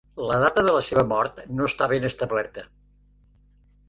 [0.27, 2.65] La data de la seva mort no està ben establerta.